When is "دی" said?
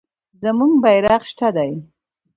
1.55-1.71